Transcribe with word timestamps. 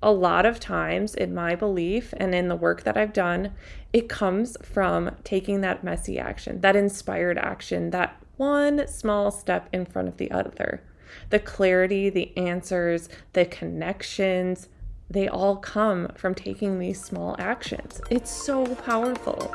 a 0.00 0.12
lot 0.12 0.46
of 0.46 0.60
times, 0.60 1.14
in 1.14 1.34
my 1.34 1.56
belief 1.56 2.14
and 2.18 2.32
in 2.32 2.46
the 2.46 2.54
work 2.54 2.84
that 2.84 2.96
I've 2.96 3.12
done, 3.12 3.52
it 3.92 4.08
comes 4.08 4.56
from 4.62 5.10
taking 5.24 5.60
that 5.62 5.82
messy 5.82 6.20
action, 6.20 6.60
that 6.60 6.76
inspired 6.76 7.36
action, 7.36 7.90
that 7.90 8.16
one 8.36 8.86
small 8.86 9.32
step 9.32 9.68
in 9.72 9.84
front 9.84 10.06
of 10.06 10.16
the 10.16 10.30
other. 10.30 10.84
The 11.30 11.40
clarity, 11.40 12.10
the 12.10 12.36
answers, 12.36 13.08
the 13.32 13.44
connections, 13.44 14.68
they 15.10 15.26
all 15.26 15.56
come 15.56 16.12
from 16.14 16.34
taking 16.34 16.78
these 16.78 17.02
small 17.02 17.34
actions. 17.40 18.00
It's 18.08 18.30
so 18.30 18.66
powerful. 18.76 19.52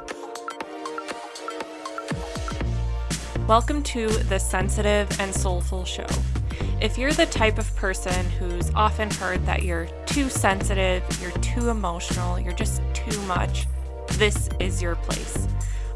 Welcome 3.48 3.82
to 3.84 4.10
the 4.10 4.39
Sensitive 4.39 5.07
and 5.21 5.34
Soulful 5.34 5.86
Show. 5.86 6.07
If 6.84 6.97
you're 6.97 7.13
the 7.13 7.25
type 7.27 7.59
of 7.59 7.73
person 7.77 8.25
who's 8.31 8.70
often 8.71 9.09
heard 9.09 9.45
that 9.45 9.63
you're 9.63 9.88
too 10.05 10.27
sensitive, 10.27 11.02
you're 11.21 11.32
too 11.39 11.70
emotional, 11.70 12.37
you're 12.37 12.51
just 12.51 12.82
too 12.93 13.21
much, 13.21 13.68
this 14.18 14.50
is 14.60 14.82
your 14.82 14.97
place. 14.97 15.47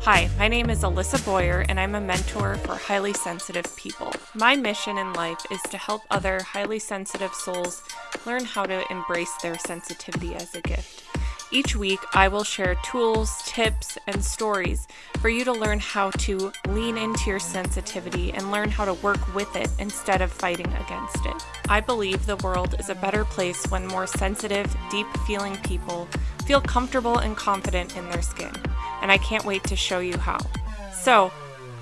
Hi, 0.03 0.29
my 0.39 0.47
name 0.47 0.69
is 0.69 0.83
Alissa 0.83 1.25
Boyer, 1.25 1.65
and 1.67 1.77
I'm 1.77 1.95
a 1.95 1.99
mentor 1.99 2.55
for 2.55 2.75
highly 2.75 3.11
sensitive 3.11 3.75
people. 3.75 4.13
My 4.33 4.55
mission 4.55 4.97
in 4.97 5.11
life 5.11 5.45
is 5.51 5.61
to 5.71 5.77
help 5.77 6.03
other 6.09 6.39
highly 6.39 6.79
sensitive 6.79 7.33
souls 7.33 7.83
learn 8.25 8.45
how 8.45 8.65
to 8.65 8.89
embrace 8.89 9.35
their 9.43 9.59
sensitivity 9.59 10.35
as 10.35 10.55
a 10.55 10.61
gift. 10.61 11.03
Each 11.49 11.77
week, 11.77 12.01
I 12.13 12.27
will 12.27 12.43
share 12.43 12.75
tools, 12.83 13.41
tips, 13.45 13.97
and 14.05 14.23
stories 14.23 14.85
for 15.19 15.29
you 15.29 15.45
to 15.45 15.53
learn 15.53 15.79
how 15.79 16.11
to 16.11 16.51
lean 16.67 16.97
into 16.97 17.29
your 17.29 17.39
sensitivity 17.39 18.33
and 18.33 18.51
learn 18.51 18.69
how 18.69 18.83
to 18.83 18.93
work 18.95 19.33
with 19.33 19.55
it 19.55 19.69
instead 19.79 20.21
of 20.21 20.29
fighting 20.29 20.67
against 20.73 21.25
it. 21.25 21.45
I 21.69 21.79
believe 21.79 22.25
the 22.25 22.35
world 22.37 22.75
is 22.79 22.89
a 22.89 22.95
better 22.95 23.23
place 23.23 23.65
when 23.67 23.87
more 23.87 24.07
sensitive, 24.07 24.75
deep 24.91 25.07
feeling 25.25 25.55
people 25.63 26.09
feel 26.45 26.59
comfortable 26.59 27.19
and 27.19 27.37
confident 27.37 27.95
in 27.95 28.09
their 28.09 28.21
skin, 28.21 28.51
and 29.01 29.09
I 29.09 29.17
can't 29.17 29.45
wait 29.45 29.63
to 29.65 29.75
show 29.77 29.99
you 29.99 30.17
how. 30.17 30.39
So, 30.93 31.31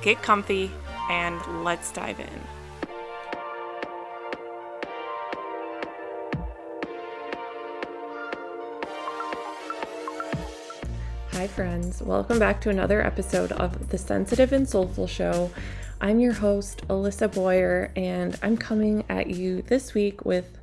get 0.04 0.22
comfy 0.22 0.70
and 1.10 1.64
let's 1.64 1.92
dive 1.92 2.20
in. 2.20 2.42
Hi, 11.36 11.48
friends. 11.48 12.02
Welcome 12.02 12.40
back 12.40 12.62
to 12.62 12.70
another 12.70 13.06
episode 13.06 13.52
of 13.52 13.90
the 13.90 13.98
Sensitive 13.98 14.54
and 14.54 14.66
Soulful 14.66 15.06
Show. 15.06 15.52
I'm 16.00 16.22
your 16.22 16.32
host, 16.32 16.88
Alissa 16.88 17.30
Boyer, 17.30 17.92
and 17.94 18.40
I'm 18.42 18.56
coming 18.56 19.04
at 19.10 19.28
you 19.28 19.62
this 19.62 19.94
week 19.94 20.24
with 20.24 20.58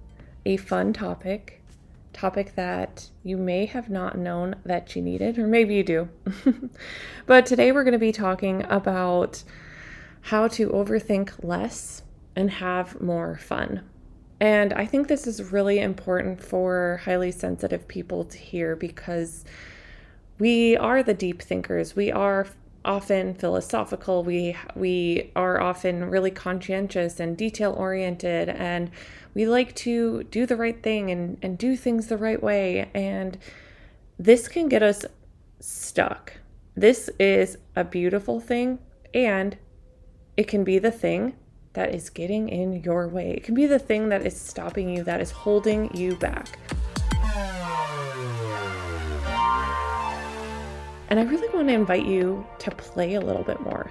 a 0.46 0.56
fun 0.56 0.94
topic. 0.94 1.60
Topic 2.14 2.54
that 2.54 3.10
you 3.22 3.36
may 3.36 3.66
have 3.66 3.90
not 3.90 4.16
known 4.16 4.54
that 4.64 4.96
you 4.96 5.02
needed, 5.02 5.38
or 5.38 5.46
maybe 5.46 5.74
you 5.74 5.84
do. 5.84 6.08
but 7.26 7.44
today 7.44 7.70
we're 7.70 7.84
going 7.84 7.92
to 7.92 7.98
be 7.98 8.10
talking 8.10 8.64
about 8.70 9.44
how 10.22 10.48
to 10.48 10.70
overthink 10.70 11.44
less 11.44 12.02
and 12.34 12.50
have 12.50 12.98
more 12.98 13.36
fun. 13.36 13.82
And 14.40 14.72
I 14.72 14.86
think 14.86 15.08
this 15.08 15.26
is 15.26 15.52
really 15.52 15.80
important 15.80 16.42
for 16.42 17.02
highly 17.04 17.30
sensitive 17.30 17.86
people 17.86 18.24
to 18.24 18.38
hear 18.38 18.74
because 18.74 19.44
we 20.42 20.76
are 20.76 21.04
the 21.04 21.14
deep 21.14 21.40
thinkers. 21.40 21.94
We 21.94 22.10
are 22.10 22.48
often 22.84 23.32
philosophical. 23.32 24.24
We 24.24 24.56
we 24.74 25.30
are 25.36 25.60
often 25.60 26.10
really 26.10 26.32
conscientious 26.32 27.20
and 27.20 27.36
detail 27.36 27.72
oriented 27.78 28.48
and 28.48 28.90
we 29.34 29.46
like 29.46 29.72
to 29.86 30.24
do 30.24 30.44
the 30.44 30.56
right 30.56 30.82
thing 30.82 31.12
and, 31.12 31.38
and 31.42 31.56
do 31.56 31.76
things 31.76 32.08
the 32.08 32.16
right 32.16 32.42
way. 32.42 32.90
And 32.92 33.38
this 34.18 34.48
can 34.48 34.68
get 34.68 34.82
us 34.82 35.04
stuck. 35.60 36.32
This 36.74 37.08
is 37.20 37.56
a 37.76 37.84
beautiful 37.84 38.40
thing 38.40 38.80
and 39.14 39.56
it 40.36 40.48
can 40.48 40.64
be 40.64 40.80
the 40.80 40.90
thing 40.90 41.36
that 41.74 41.94
is 41.94 42.10
getting 42.10 42.48
in 42.48 42.82
your 42.82 43.06
way. 43.06 43.30
It 43.30 43.44
can 43.44 43.54
be 43.54 43.66
the 43.66 43.78
thing 43.78 44.08
that 44.08 44.26
is 44.26 44.36
stopping 44.36 44.88
you, 44.88 45.04
that 45.04 45.20
is 45.20 45.30
holding 45.30 45.96
you 45.96 46.16
back. 46.16 46.58
And 51.12 51.20
I 51.20 51.24
really 51.24 51.54
want 51.54 51.68
to 51.68 51.74
invite 51.74 52.06
you 52.06 52.46
to 52.60 52.70
play 52.70 53.16
a 53.16 53.20
little 53.20 53.42
bit 53.42 53.60
more, 53.60 53.90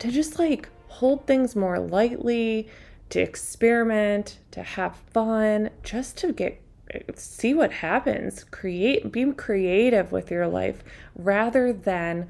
to 0.00 0.10
just 0.10 0.40
like 0.40 0.68
hold 0.88 1.24
things 1.24 1.54
more 1.54 1.78
lightly, 1.78 2.68
to 3.10 3.20
experiment, 3.20 4.40
to 4.50 4.64
have 4.64 4.96
fun, 5.12 5.70
just 5.84 6.18
to 6.18 6.32
get 6.32 6.60
see 7.14 7.54
what 7.54 7.70
happens. 7.70 8.42
Create 8.42 9.12
be 9.12 9.30
creative 9.30 10.10
with 10.10 10.32
your 10.32 10.48
life 10.48 10.82
rather 11.14 11.72
than 11.72 12.28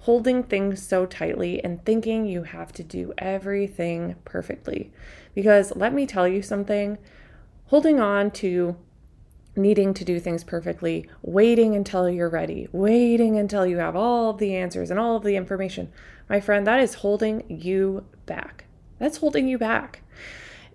holding 0.00 0.42
things 0.42 0.86
so 0.86 1.06
tightly 1.06 1.64
and 1.64 1.82
thinking 1.86 2.26
you 2.26 2.42
have 2.42 2.72
to 2.72 2.82
do 2.82 3.14
everything 3.16 4.16
perfectly. 4.26 4.92
Because 5.34 5.74
let 5.74 5.94
me 5.94 6.04
tell 6.04 6.28
you 6.28 6.42
something, 6.42 6.98
holding 7.68 7.98
on 7.98 8.32
to 8.32 8.76
needing 9.54 9.92
to 9.94 10.04
do 10.04 10.18
things 10.18 10.44
perfectly, 10.44 11.08
waiting 11.22 11.74
until 11.74 12.08
you're 12.08 12.28
ready, 12.28 12.68
waiting 12.72 13.38
until 13.38 13.66
you 13.66 13.78
have 13.78 13.94
all 13.94 14.30
of 14.30 14.38
the 14.38 14.54
answers 14.54 14.90
and 14.90 14.98
all 14.98 15.16
of 15.16 15.24
the 15.24 15.36
information. 15.36 15.92
My 16.28 16.40
friend, 16.40 16.66
that 16.66 16.80
is 16.80 16.94
holding 16.94 17.44
you 17.48 18.06
back. 18.26 18.64
That's 18.98 19.18
holding 19.18 19.48
you 19.48 19.58
back. 19.58 20.02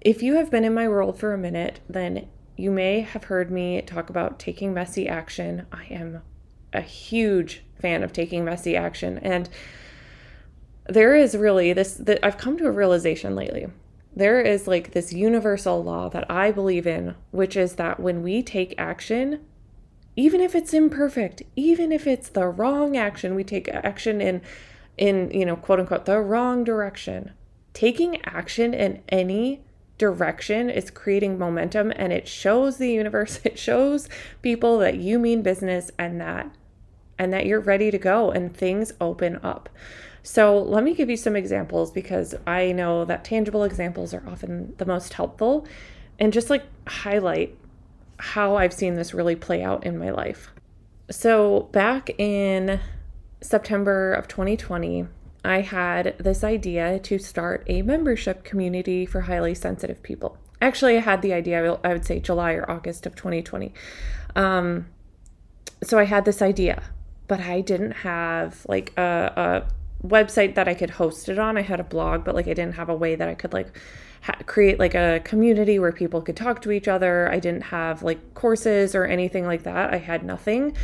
If 0.01 0.21
you 0.21 0.35
have 0.35 0.51
been 0.51 0.63
in 0.63 0.73
my 0.73 0.87
world 0.87 1.19
for 1.19 1.33
a 1.33 1.37
minute, 1.37 1.79
then 1.89 2.27
you 2.55 2.71
may 2.71 3.01
have 3.01 3.25
heard 3.25 3.51
me 3.51 3.81
talk 3.81 4.09
about 4.09 4.39
taking 4.39 4.73
messy 4.73 5.07
action. 5.07 5.65
I 5.71 5.85
am 5.85 6.21
a 6.73 6.81
huge 6.81 7.63
fan 7.79 8.03
of 8.03 8.13
taking 8.13 8.43
messy 8.43 8.75
action 8.75 9.17
and 9.19 9.49
there 10.89 11.15
is 11.15 11.35
really 11.35 11.73
this 11.73 11.93
that 11.95 12.19
I've 12.23 12.37
come 12.37 12.57
to 12.57 12.65
a 12.65 12.71
realization 12.71 13.35
lately 13.35 13.67
there 14.17 14.41
is 14.41 14.67
like 14.67 14.91
this 14.91 15.13
universal 15.13 15.83
law 15.83 16.09
that 16.09 16.29
I 16.29 16.51
believe 16.51 16.87
in, 16.87 17.13
which 17.29 17.55
is 17.55 17.75
that 17.75 17.99
when 17.99 18.23
we 18.23 18.41
take 18.41 18.73
action, 18.75 19.41
even 20.15 20.41
if 20.41 20.55
it's 20.55 20.73
imperfect, 20.73 21.43
even 21.55 21.91
if 21.91 22.07
it's 22.07 22.29
the 22.29 22.47
wrong 22.47 22.97
action, 22.97 23.35
we 23.35 23.43
take 23.43 23.69
action 23.69 24.19
in 24.19 24.41
in, 24.97 25.29
you 25.29 25.45
know, 25.45 25.55
quote 25.55 25.79
unquote 25.79 26.05
the 26.05 26.19
wrong 26.19 26.63
direction. 26.63 27.31
Taking 27.73 28.19
action 28.25 28.73
in 28.73 29.03
any 29.09 29.61
direction 29.99 30.71
is 30.71 30.89
creating 30.89 31.37
momentum 31.37 31.93
and 31.95 32.11
it 32.11 32.27
shows 32.27 32.77
the 32.77 32.91
universe, 32.91 33.39
it 33.43 33.59
shows 33.59 34.09
people 34.41 34.79
that 34.79 34.97
you 34.97 35.19
mean 35.19 35.43
business 35.43 35.91
and 35.99 36.19
that 36.19 36.49
and 37.19 37.31
that 37.31 37.45
you're 37.45 37.59
ready 37.59 37.91
to 37.91 37.99
go 37.99 38.31
and 38.31 38.57
things 38.57 38.93
open 38.99 39.39
up. 39.43 39.69
So, 40.27 40.61
let 40.61 40.83
me 40.83 40.93
give 40.93 41.09
you 41.09 41.15
some 41.15 41.37
examples 41.37 41.89
because 41.89 42.35
I 42.45 42.73
know 42.73 43.05
that 43.05 43.23
tangible 43.23 43.63
examples 43.63 44.13
are 44.13 44.21
often 44.27 44.73
the 44.77 44.85
most 44.85 45.13
helpful 45.13 45.65
and 46.19 46.33
just 46.33 46.49
like 46.49 46.65
highlight 46.85 47.57
how 48.17 48.57
I've 48.57 48.73
seen 48.73 48.95
this 48.95 49.13
really 49.13 49.37
play 49.37 49.63
out 49.63 49.85
in 49.85 49.97
my 49.97 50.09
life. 50.09 50.51
So, 51.09 51.69
back 51.71 52.09
in 52.19 52.81
September 53.39 54.11
of 54.11 54.27
2020, 54.27 55.07
I 55.45 55.61
had 55.61 56.17
this 56.17 56.43
idea 56.43 56.99
to 56.99 57.19
start 57.19 57.63
a 57.67 57.81
membership 57.81 58.43
community 58.43 59.05
for 59.05 59.21
highly 59.21 59.55
sensitive 59.55 60.03
people. 60.03 60.37
Actually, 60.61 60.97
I 60.97 60.99
had 60.99 61.21
the 61.21 61.31
idea, 61.31 61.79
I 61.85 61.93
would 61.93 62.03
say 62.03 62.19
July 62.19 62.51
or 62.51 62.69
August 62.69 63.05
of 63.05 63.15
2020. 63.15 63.73
Um, 64.35 64.87
so 65.83 65.97
I 65.97 66.03
had 66.03 66.25
this 66.25 66.41
idea, 66.41 66.83
but 67.29 67.39
I 67.39 67.61
didn't 67.61 67.91
have 67.91 68.65
like 68.67 68.91
a, 68.97 69.63
a 69.65 69.77
website 70.05 70.55
that 70.55 70.67
I 70.67 70.73
could 70.73 70.91
host 70.91 71.29
it 71.29 71.39
on. 71.39 71.57
I 71.57 71.61
had 71.61 71.79
a 71.79 71.83
blog, 71.83 72.23
but 72.23 72.35
like 72.35 72.47
I 72.47 72.53
didn't 72.53 72.75
have 72.75 72.89
a 72.89 72.95
way 72.95 73.15
that 73.15 73.27
I 73.27 73.35
could 73.35 73.53
like 73.53 73.77
ha- 74.21 74.37
create 74.45 74.79
like 74.79 74.95
a 74.95 75.21
community 75.23 75.79
where 75.79 75.91
people 75.91 76.21
could 76.21 76.35
talk 76.35 76.61
to 76.63 76.71
each 76.71 76.87
other. 76.87 77.29
I 77.31 77.39
didn't 77.39 77.63
have 77.63 78.03
like 78.03 78.33
courses 78.33 78.95
or 78.95 79.05
anything 79.05 79.45
like 79.45 79.63
that. 79.63 79.93
I 79.93 79.97
had 79.97 80.23
nothing. 80.23 80.75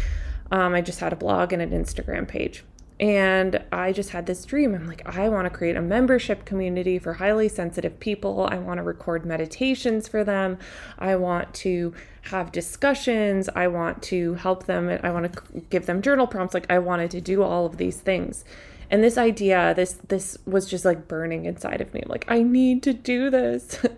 Um, 0.51 0.73
I 0.73 0.81
just 0.81 0.99
had 0.99 1.13
a 1.13 1.15
blog 1.15 1.53
and 1.53 1.61
an 1.61 1.71
Instagram 1.71 2.27
page. 2.27 2.63
And 2.99 3.61
I 3.71 3.91
just 3.91 4.11
had 4.11 4.27
this 4.27 4.45
dream. 4.45 4.75
I'm 4.75 4.88
like, 4.88 5.01
I 5.05 5.27
want 5.27 5.45
to 5.45 5.49
create 5.49 5.75
a 5.75 5.81
membership 5.81 6.45
community 6.45 6.99
for 6.99 7.13
highly 7.13 7.49
sensitive 7.49 7.99
people. 7.99 8.47
I 8.49 8.59
want 8.59 8.77
to 8.77 8.83
record 8.83 9.25
meditations 9.25 10.07
for 10.07 10.23
them. 10.23 10.59
I 10.99 11.15
want 11.15 11.53
to 11.55 11.93
have 12.21 12.51
discussions. 12.51 13.49
I 13.55 13.67
want 13.67 14.03
to 14.03 14.35
help 14.35 14.67
them. 14.67 14.99
I 15.01 15.09
want 15.09 15.33
to 15.33 15.61
give 15.71 15.88
them 15.88 16.01
journal 16.01 16.27
prompts. 16.27 16.53
Like, 16.53 16.71
I 16.71 16.79
wanted 16.79 17.11
to 17.11 17.19
do 17.19 17.41
all 17.41 17.65
of 17.65 17.77
these 17.77 17.99
things 17.99 18.45
and 18.93 19.03
this 19.03 19.17
idea 19.17 19.73
this 19.75 19.93
this 20.07 20.37
was 20.45 20.69
just 20.69 20.85
like 20.85 21.07
burning 21.07 21.45
inside 21.45 21.81
of 21.81 21.91
me. 21.95 22.03
Like 22.05 22.25
i 22.27 22.43
need 22.43 22.83
to 22.83 22.93
do 22.93 23.29
this. 23.29 23.83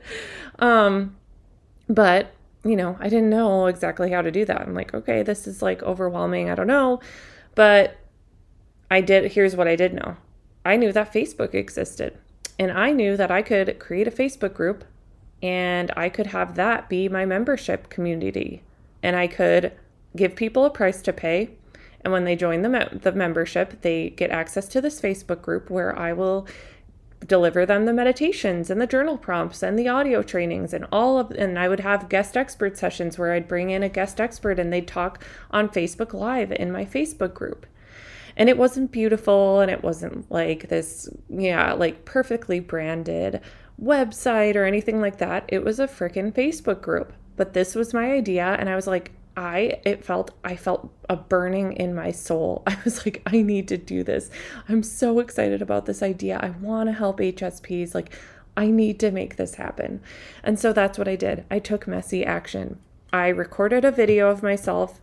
Um 0.58 1.18
but 1.90 2.32
you 2.64 2.78
know 2.78 2.96
i 3.02 3.10
didn't 3.10 3.30
know 3.30 3.66
exactly 3.66 4.10
how 4.10 4.22
to 4.22 4.32
do 4.32 4.46
that. 4.46 4.62
I'm 4.62 4.74
like 4.74 4.94
okay 4.94 5.22
this 5.22 5.48
is 5.48 5.62
like 5.62 5.84
overwhelming. 5.84 6.50
I 6.50 6.56
don't 6.56 6.68
know. 6.68 7.02
But 7.56 7.98
i 8.90 9.02
did 9.02 9.34
here's 9.34 9.54
what 9.54 9.68
i 9.68 9.76
did 9.76 9.94
know. 9.94 10.16
I 10.64 10.78
knew 10.78 10.94
that 10.94 11.12
facebook 11.12 11.54
existed. 11.54 12.18
And 12.58 12.72
i 12.72 12.92
knew 12.92 13.18
that 13.18 13.32
i 13.32 13.42
could 13.42 13.80
create 13.80 14.08
a 14.08 14.12
facebook 14.12 14.54
group 14.54 14.86
and 15.44 15.92
i 15.98 16.08
could 16.08 16.28
have 16.28 16.56
that 16.56 16.88
be 16.88 17.10
my 17.10 17.26
membership 17.26 17.90
community. 17.90 18.64
And 19.04 19.18
I 19.18 19.28
could 19.28 19.74
give 20.16 20.38
people 20.38 20.64
a 20.64 20.70
price 20.70 21.02
to 21.02 21.12
pay. 21.12 21.50
And 22.06 22.14
when 22.14 22.24
they 22.24 22.36
join 22.36 22.62
the, 22.62 22.70
me- 22.70 23.00
the 23.02 23.12
membership, 23.12 23.82
they 23.82 24.12
get 24.12 24.30
access 24.30 24.68
to 24.70 24.80
this 24.80 25.02
Facebook 25.02 25.42
group 25.42 25.72
where 25.72 25.98
I 25.98 26.14
will 26.14 26.48
deliver 27.26 27.66
them 27.66 27.86
the 27.86 27.94
meditations 27.94 28.70
and 28.70 28.80
the 28.80 28.86
journal 28.86 29.18
prompts 29.18 29.64
and 29.64 29.80
the 29.80 29.88
audio 29.88 30.22
trainings 30.22 30.72
and 30.72 30.86
all 30.92 31.18
of 31.18 31.32
and 31.32 31.58
I 31.58 31.68
would 31.68 31.80
have 31.80 32.08
guest 32.08 32.38
expert 32.38 32.78
sessions 32.78 33.18
where 33.18 33.34
I'd 33.34 33.48
bring 33.48 33.72
in 33.72 33.82
a 33.82 33.90
guest 33.90 34.22
expert 34.22 34.60
and 34.60 34.72
they'd 34.72 34.88
talk 34.88 35.24
on 35.50 35.68
Facebook 35.70 36.14
live 36.14 36.52
in 36.52 36.72
my 36.72 36.86
Facebook 36.86 37.34
group. 37.34 37.66
And 38.38 38.50
it 38.50 38.58
wasn't 38.60 38.92
beautiful 38.92 39.62
and 39.62 39.72
it 39.72 39.84
wasn't 39.84 40.30
like 40.30 40.70
this 40.70 41.10
yeah, 41.28 41.74
like 41.74 42.06
perfectly 42.06 42.60
branded 42.60 43.42
website 43.82 44.56
or 44.56 44.66
anything 44.66 45.02
like 45.02 45.18
that. 45.18 45.46
It 45.48 45.64
was 45.64 45.80
a 45.80 45.88
freaking 45.88 46.32
Facebook 46.32 46.84
group. 46.84 47.14
But 47.36 47.54
this 47.54 47.74
was 47.74 47.96
my 47.96 48.12
idea 48.12 48.56
and 48.60 48.70
I 48.70 48.76
was 48.76 48.86
like 48.86 49.12
I 49.38 49.80
it 49.84 50.04
felt 50.04 50.32
I 50.44 50.56
felt 50.56 50.92
a 51.10 51.16
burning 51.16 51.74
in 51.74 51.94
my 51.94 52.12
soul. 52.12 52.64
I 52.68 52.78
was 52.84 53.06
like 53.06 53.22
I 53.26 53.42
need 53.42 53.68
to 53.70 53.78
do 53.78 54.04
this. 54.04 54.30
I'm 54.70 54.84
so 54.84 55.20
excited 55.20 55.62
about 55.62 55.86
this 55.86 56.02
idea. 56.02 56.40
I 56.42 56.50
want 56.50 56.88
to 56.90 56.94
help 56.94 57.20
HSPs 57.20 57.94
like 57.94 58.14
I 58.58 58.68
need 58.68 59.00
to 59.02 59.12
make 59.12 59.36
this 59.36 59.56
happen. 59.56 60.02
And 60.44 60.58
so 60.58 60.72
that's 60.72 60.98
what 60.98 61.08
I 61.08 61.16
did. 61.16 61.44
I 61.52 61.60
took 61.60 61.88
messy 61.88 62.24
action. 62.24 62.80
I 63.12 63.28
recorded 63.28 63.84
a 63.84 63.92
video 63.92 64.30
of 64.30 64.44
myself. 64.44 65.02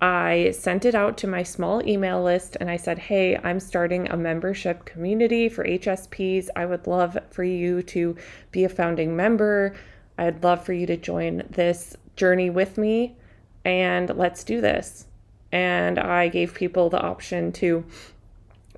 I 0.00 0.52
sent 0.52 0.86
it 0.86 0.94
out 0.94 1.18
to 1.18 1.26
my 1.26 1.42
small 1.42 1.86
email 1.86 2.22
list 2.22 2.56
and 2.58 2.70
I 2.70 2.78
said, 2.78 2.98
Hey, 2.98 3.36
I'm 3.36 3.60
starting 3.60 4.08
a 4.08 4.16
membership 4.16 4.86
community 4.86 5.50
for 5.50 5.64
HSPs. 5.64 6.48
I 6.56 6.64
would 6.64 6.86
love 6.86 7.18
for 7.30 7.44
you 7.44 7.82
to 7.82 8.16
be 8.50 8.64
a 8.64 8.70
founding 8.70 9.14
member. 9.14 9.74
I'd 10.16 10.42
love 10.42 10.64
for 10.64 10.72
you 10.72 10.86
to 10.86 10.96
join 10.96 11.42
this 11.50 11.96
journey 12.16 12.48
with 12.48 12.78
me 12.78 13.16
and 13.64 14.10
let's 14.16 14.44
do 14.44 14.60
this. 14.60 15.06
And 15.52 15.98
I 15.98 16.28
gave 16.28 16.54
people 16.54 16.90
the 16.90 17.00
option 17.00 17.52
to 17.52 17.84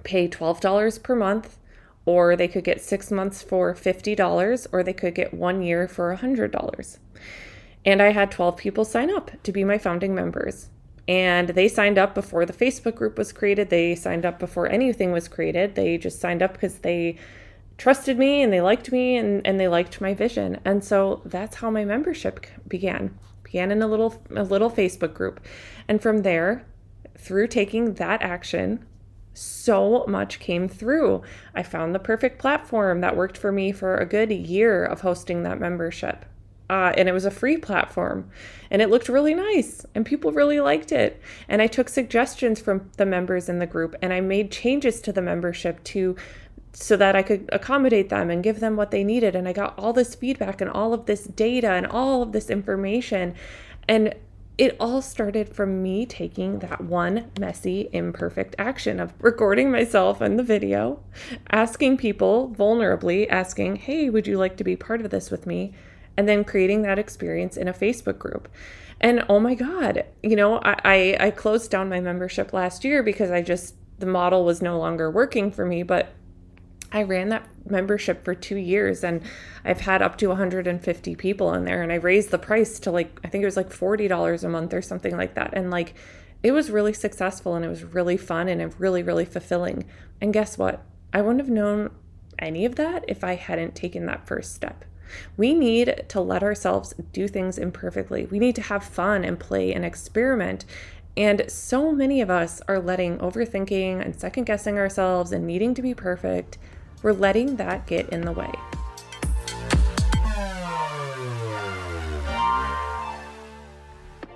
pay 0.02 0.28
$12 0.28 1.02
per 1.02 1.14
month, 1.14 1.58
or 2.04 2.34
they 2.34 2.48
could 2.48 2.64
get 2.64 2.80
six 2.80 3.10
months 3.10 3.42
for 3.42 3.74
$50, 3.74 4.66
or 4.72 4.82
they 4.82 4.92
could 4.92 5.14
get 5.14 5.34
one 5.34 5.62
year 5.62 5.86
for 5.86 6.16
$100. 6.16 6.98
And 7.84 8.00
I 8.00 8.12
had 8.12 8.30
12 8.30 8.56
people 8.56 8.84
sign 8.84 9.10
up 9.10 9.30
to 9.42 9.52
be 9.52 9.64
my 9.64 9.78
founding 9.78 10.14
members. 10.14 10.68
And 11.08 11.50
they 11.50 11.68
signed 11.68 11.98
up 11.98 12.14
before 12.14 12.46
the 12.46 12.52
Facebook 12.52 12.94
group 12.94 13.18
was 13.18 13.32
created. 13.32 13.70
They 13.70 13.96
signed 13.96 14.24
up 14.24 14.38
before 14.38 14.68
anything 14.68 15.10
was 15.10 15.26
created. 15.26 15.74
They 15.74 15.98
just 15.98 16.20
signed 16.20 16.42
up 16.42 16.52
because 16.52 16.78
they 16.78 17.16
trusted 17.78 18.18
me 18.18 18.42
and 18.42 18.52
they 18.52 18.60
liked 18.60 18.92
me 18.92 19.16
and, 19.16 19.46
and 19.46 19.58
they 19.58 19.68
liked 19.68 20.00
my 20.00 20.14
vision. 20.14 20.60
And 20.64 20.84
so 20.84 21.22
that's 21.24 21.56
how 21.56 21.70
my 21.70 21.84
membership 21.84 22.46
began 22.68 23.18
began 23.42 23.70
in 23.70 23.82
a 23.82 23.86
little 23.86 24.22
a 24.34 24.44
little 24.44 24.70
Facebook 24.70 25.14
group. 25.14 25.40
And 25.88 26.00
from 26.00 26.22
there, 26.22 26.64
through 27.18 27.48
taking 27.48 27.94
that 27.94 28.22
action, 28.22 28.84
so 29.34 30.04
much 30.06 30.40
came 30.40 30.68
through. 30.68 31.22
I 31.54 31.62
found 31.62 31.94
the 31.94 31.98
perfect 31.98 32.38
platform 32.38 33.00
that 33.00 33.16
worked 33.16 33.38
for 33.38 33.52
me 33.52 33.72
for 33.72 33.96
a 33.96 34.06
good 34.06 34.30
year 34.30 34.84
of 34.84 35.00
hosting 35.00 35.42
that 35.42 35.60
membership. 35.60 36.24
Uh, 36.70 36.92
and 36.96 37.06
it 37.08 37.12
was 37.12 37.26
a 37.26 37.30
free 37.30 37.58
platform 37.58 38.30
and 38.70 38.80
it 38.80 38.88
looked 38.88 39.10
really 39.10 39.34
nice 39.34 39.84
and 39.94 40.06
people 40.06 40.32
really 40.32 40.58
liked 40.58 40.90
it 40.90 41.20
and 41.46 41.60
i 41.60 41.66
took 41.66 41.86
suggestions 41.86 42.60
from 42.60 42.88
the 42.96 43.04
members 43.04 43.50
in 43.50 43.58
the 43.58 43.66
group 43.66 43.94
and 44.00 44.10
i 44.10 44.20
made 44.20 44.50
changes 44.50 45.02
to 45.02 45.12
the 45.12 45.20
membership 45.20 45.82
to 45.84 46.16
so 46.72 46.96
that 46.96 47.14
I 47.14 47.22
could 47.22 47.48
accommodate 47.52 48.08
them 48.08 48.30
and 48.30 48.42
give 48.42 48.60
them 48.60 48.76
what 48.76 48.90
they 48.90 49.04
needed. 49.04 49.36
And 49.36 49.46
I 49.46 49.52
got 49.52 49.78
all 49.78 49.92
this 49.92 50.14
feedback 50.14 50.60
and 50.60 50.70
all 50.70 50.94
of 50.94 51.06
this 51.06 51.24
data 51.24 51.70
and 51.70 51.86
all 51.86 52.22
of 52.22 52.32
this 52.32 52.48
information. 52.48 53.34
And 53.88 54.14
it 54.58 54.76
all 54.78 55.02
started 55.02 55.48
from 55.48 55.82
me 55.82 56.06
taking 56.06 56.60
that 56.60 56.80
one 56.82 57.30
messy, 57.38 57.88
imperfect 57.92 58.54
action 58.58 59.00
of 59.00 59.12
recording 59.20 59.70
myself 59.70 60.22
in 60.22 60.36
the 60.36 60.42
video, 60.42 61.02
asking 61.50 61.96
people 61.96 62.54
vulnerably, 62.56 63.26
asking, 63.28 63.76
Hey, 63.76 64.08
would 64.10 64.26
you 64.26 64.38
like 64.38 64.56
to 64.58 64.64
be 64.64 64.76
part 64.76 65.00
of 65.00 65.10
this 65.10 65.30
with 65.30 65.46
me? 65.46 65.72
And 66.16 66.28
then 66.28 66.44
creating 66.44 66.82
that 66.82 66.98
experience 66.98 67.56
in 67.56 67.68
a 67.68 67.72
Facebook 67.72 68.18
group. 68.18 68.48
And 69.00 69.24
oh 69.28 69.40
my 69.40 69.54
God, 69.54 70.04
you 70.22 70.36
know, 70.36 70.58
I, 70.58 70.76
I, 70.84 71.16
I 71.18 71.30
closed 71.30 71.70
down 71.70 71.88
my 71.88 72.00
membership 72.00 72.52
last 72.52 72.84
year 72.84 73.02
because 73.02 73.30
I 73.30 73.42
just, 73.42 73.74
the 73.98 74.06
model 74.06 74.44
was 74.44 74.62
no 74.62 74.78
longer 74.78 75.10
working 75.10 75.50
for 75.50 75.66
me. 75.66 75.82
But 75.82 76.12
I 76.92 77.02
ran 77.02 77.30
that 77.30 77.48
membership 77.68 78.24
for 78.24 78.34
two 78.34 78.56
years 78.56 79.02
and 79.02 79.22
I've 79.64 79.80
had 79.80 80.02
up 80.02 80.18
to 80.18 80.28
150 80.28 81.16
people 81.16 81.54
in 81.54 81.64
there 81.64 81.82
and 81.82 81.90
I 81.90 81.96
raised 81.96 82.30
the 82.30 82.38
price 82.38 82.78
to 82.80 82.90
like 82.90 83.18
I 83.24 83.28
think 83.28 83.42
it 83.42 83.46
was 83.46 83.56
like 83.56 83.70
$40 83.70 84.44
a 84.44 84.48
month 84.48 84.74
or 84.74 84.82
something 84.82 85.16
like 85.16 85.34
that 85.34 85.54
and 85.54 85.70
like 85.70 85.94
it 86.42 86.52
was 86.52 86.70
really 86.70 86.92
successful 86.92 87.54
and 87.54 87.64
it 87.64 87.68
was 87.68 87.84
really 87.84 88.16
fun 88.16 88.48
and 88.48 88.78
really 88.78 89.02
really 89.02 89.24
fulfilling. 89.24 89.86
And 90.20 90.32
guess 90.32 90.58
what? 90.58 90.84
I 91.12 91.22
wouldn't 91.22 91.40
have 91.40 91.50
known 91.50 91.90
any 92.38 92.64
of 92.64 92.74
that 92.76 93.04
if 93.08 93.24
I 93.24 93.36
hadn't 93.36 93.74
taken 93.74 94.06
that 94.06 94.26
first 94.26 94.54
step. 94.54 94.84
We 95.36 95.54
need 95.54 96.04
to 96.08 96.20
let 96.20 96.42
ourselves 96.42 96.94
do 97.12 97.28
things 97.28 97.58
imperfectly. 97.58 98.26
We 98.26 98.38
need 98.38 98.56
to 98.56 98.62
have 98.62 98.82
fun 98.82 99.24
and 99.24 99.38
play 99.38 99.72
and 99.72 99.84
experiment 99.84 100.64
and 101.16 101.44
so 101.48 101.92
many 101.92 102.20
of 102.20 102.30
us 102.30 102.62
are 102.68 102.80
letting 102.80 103.18
overthinking 103.18 104.02
and 104.02 104.18
second 104.18 104.44
guessing 104.44 104.78
ourselves 104.78 105.32
and 105.32 105.46
needing 105.46 105.74
to 105.74 105.82
be 105.82 105.94
perfect 105.94 106.58
we're 107.02 107.12
letting 107.12 107.56
that 107.56 107.86
get 107.86 108.08
in 108.10 108.22
the 108.22 108.32
way. 108.32 108.52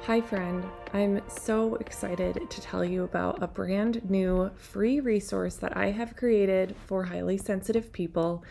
Hi, 0.02 0.20
friend. 0.20 0.64
I'm 0.94 1.20
so 1.28 1.74
excited 1.76 2.48
to 2.48 2.60
tell 2.60 2.84
you 2.84 3.02
about 3.02 3.42
a 3.42 3.48
brand 3.48 4.08
new 4.08 4.50
free 4.54 5.00
resource 5.00 5.56
that 5.56 5.76
I 5.76 5.90
have 5.90 6.14
created 6.14 6.76
for 6.86 7.02
highly 7.02 7.36
sensitive 7.36 7.92
people. 7.92 8.44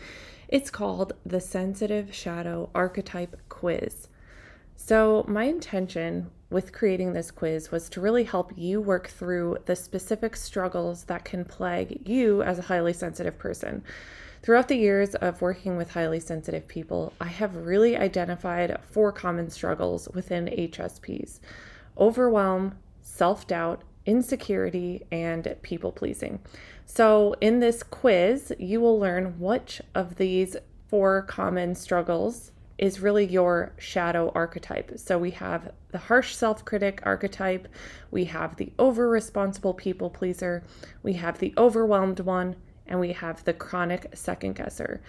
It's 0.48 0.70
called 0.70 1.14
the 1.24 1.40
Sensitive 1.40 2.14
Shadow 2.14 2.68
Archetype 2.74 3.36
Quiz. 3.48 4.08
So, 4.76 5.24
my 5.26 5.44
intention 5.44 6.30
with 6.50 6.72
creating 6.72 7.12
this 7.12 7.30
quiz 7.30 7.70
was 7.70 7.88
to 7.90 8.00
really 8.00 8.24
help 8.24 8.52
you 8.56 8.80
work 8.80 9.08
through 9.08 9.58
the 9.66 9.76
specific 9.76 10.36
struggles 10.36 11.04
that 11.04 11.24
can 11.24 11.44
plague 11.44 12.08
you 12.08 12.42
as 12.42 12.58
a 12.58 12.62
highly 12.62 12.92
sensitive 12.92 13.38
person. 13.38 13.82
Throughout 14.42 14.68
the 14.68 14.76
years 14.76 15.16
of 15.16 15.42
working 15.42 15.76
with 15.76 15.90
highly 15.90 16.20
sensitive 16.20 16.68
people, 16.68 17.12
I 17.20 17.26
have 17.26 17.66
really 17.66 17.96
identified 17.96 18.78
four 18.90 19.10
common 19.10 19.50
struggles 19.50 20.08
within 20.14 20.46
HSPs 20.46 21.40
overwhelm, 21.98 22.76
self 23.00 23.46
doubt, 23.46 23.82
insecurity, 24.04 25.04
and 25.10 25.56
people 25.62 25.90
pleasing. 25.90 26.38
So, 26.84 27.34
in 27.40 27.58
this 27.58 27.82
quiz, 27.82 28.52
you 28.58 28.80
will 28.80 28.98
learn 28.98 29.40
which 29.40 29.80
of 29.94 30.16
these 30.16 30.56
four 30.88 31.22
common 31.22 31.74
struggles 31.74 32.52
is 32.78 33.00
really 33.00 33.24
your 33.24 33.72
shadow 33.78 34.30
archetype. 34.34 34.92
So 34.98 35.18
we 35.18 35.30
have 35.32 35.72
the 35.90 35.98
harsh 35.98 36.34
self 36.34 36.64
critic 36.64 37.00
archetype, 37.04 37.68
we 38.10 38.26
have 38.26 38.56
the 38.56 38.72
over 38.78 39.08
responsible 39.08 39.74
people 39.74 40.10
pleaser, 40.10 40.62
we 41.02 41.14
have 41.14 41.38
the 41.38 41.54
overwhelmed 41.56 42.20
one, 42.20 42.56
and 42.86 43.00
we 43.00 43.12
have 43.12 43.44
the 43.44 43.54
chronic 43.54 44.10
second 44.14 44.56
guesser. 44.56 45.00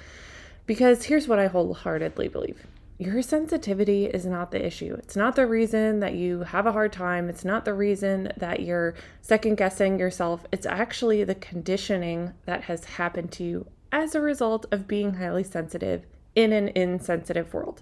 Because 0.65 1.05
here's 1.05 1.27
what 1.27 1.39
I 1.39 1.47
wholeheartedly 1.47 2.27
believe 2.27 2.65
your 2.99 3.21
sensitivity 3.21 4.05
is 4.05 4.25
not 4.25 4.49
the 4.49 4.65
issue. 4.65 4.95
It's 4.97 5.15
not 5.15 5.35
the 5.35 5.45
reason 5.45 5.99
that 5.99 6.15
you 6.15 6.41
have 6.41 6.65
a 6.65 6.71
hard 6.71 6.91
time. 6.91 7.29
It's 7.29 7.45
not 7.45 7.63
the 7.63 7.75
reason 7.75 8.31
that 8.37 8.61
you're 8.61 8.95
second 9.21 9.57
guessing 9.57 9.99
yourself. 9.99 10.47
It's 10.51 10.65
actually 10.65 11.23
the 11.23 11.35
conditioning 11.35 12.33
that 12.45 12.63
has 12.63 12.85
happened 12.85 13.31
to 13.33 13.43
you 13.43 13.67
as 13.91 14.15
a 14.15 14.21
result 14.21 14.65
of 14.71 14.87
being 14.87 15.13
highly 15.13 15.43
sensitive 15.43 16.05
in 16.37 16.53
an 16.53 16.69
insensitive 16.75 17.51
world. 17.51 17.81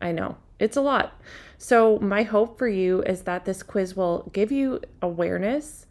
I 0.00 0.12
know 0.12 0.36
it's 0.58 0.76
a 0.76 0.82
lot. 0.82 1.18
So, 1.56 1.98
my 2.00 2.22
hope 2.22 2.58
for 2.58 2.68
you 2.68 3.02
is 3.02 3.22
that 3.22 3.46
this 3.46 3.62
quiz 3.62 3.96
will 3.96 4.30
give 4.34 4.52
you 4.52 4.80
awareness 5.00 5.86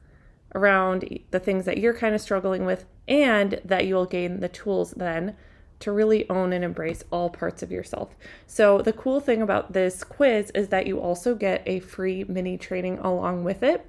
around 0.53 1.19
the 1.31 1.39
things 1.39 1.65
that 1.65 1.79
you're 1.79 1.95
kind 1.95 2.13
of 2.13 2.21
struggling 2.21 2.65
with 2.65 2.85
and 3.07 3.59
that 3.65 3.87
you'll 3.87 4.05
gain 4.05 4.41
the 4.41 4.47
tools 4.47 4.91
then 4.91 5.35
to 5.79 5.91
really 5.91 6.29
own 6.29 6.53
and 6.53 6.63
embrace 6.63 7.03
all 7.11 7.31
parts 7.31 7.63
of 7.63 7.71
yourself. 7.71 8.15
So, 8.45 8.83
the 8.83 8.93
cool 8.93 9.19
thing 9.19 9.41
about 9.41 9.73
this 9.73 10.03
quiz 10.03 10.51
is 10.51 10.67
that 10.67 10.85
you 10.85 10.99
also 10.99 11.33
get 11.33 11.63
a 11.65 11.79
free 11.79 12.25
mini 12.25 12.59
training 12.59 12.99
along 12.99 13.43
with 13.43 13.63
it. 13.63 13.87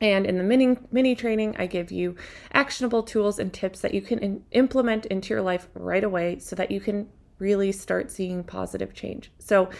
And 0.00 0.24
in 0.24 0.38
the 0.38 0.44
mini 0.44 0.76
mini 0.92 1.16
training, 1.16 1.56
I 1.58 1.66
give 1.66 1.90
you 1.90 2.14
actionable 2.52 3.02
tools 3.02 3.40
and 3.40 3.52
tips 3.52 3.80
that 3.80 3.92
you 3.92 4.02
can 4.02 4.20
in, 4.20 4.44
implement 4.52 5.06
into 5.06 5.34
your 5.34 5.42
life 5.42 5.68
right 5.74 6.04
away 6.04 6.38
so 6.38 6.54
that 6.54 6.70
you 6.70 6.80
can 6.80 7.08
really 7.40 7.72
start 7.72 8.10
seeing 8.10 8.44
positive 8.44 8.94
change. 8.94 9.30
So, 9.38 9.70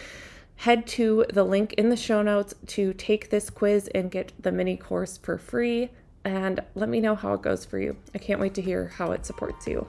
head 0.57 0.85
to 0.85 1.25
the 1.33 1.43
link 1.43 1.73
in 1.73 1.89
the 1.89 1.95
show 1.95 2.21
notes 2.21 2.53
to 2.67 2.93
take 2.93 3.29
this 3.29 3.49
quiz 3.49 3.87
and 3.95 4.11
get 4.11 4.31
the 4.39 4.51
mini 4.51 4.77
course 4.77 5.17
for 5.17 5.37
free. 5.37 5.89
And 6.23 6.59
let 6.75 6.87
me 6.87 6.99
know 6.99 7.15
how 7.15 7.33
it 7.33 7.41
goes 7.41 7.65
for 7.65 7.79
you. 7.79 7.95
I 8.13 8.19
can't 8.19 8.39
wait 8.39 8.53
to 8.55 8.61
hear 8.61 8.89
how 8.89 9.11
it 9.11 9.25
supports 9.25 9.65
you. 9.65 9.87